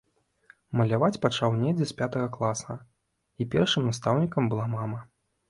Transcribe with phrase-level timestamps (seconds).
[0.79, 2.77] Маляваць пачаў недзе з пятага класа,
[3.45, 4.99] і першым настаўнікам была мама.